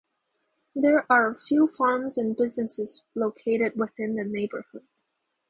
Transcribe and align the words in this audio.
There 0.73 1.05
are 1.11 1.35
few 1.35 1.67
farms 1.67 2.17
and 2.17 2.35
businesses 2.35 3.03
located 3.13 3.73
within 3.75 4.15
the 4.15 4.23
neighborhood. 4.23 4.87